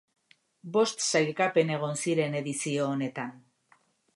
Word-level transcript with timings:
Bost 0.77 1.03
sailkapen 1.11 1.73
egon 1.75 2.01
ziren 2.07 2.39
edizio 2.43 2.89
honetan. 2.95 3.37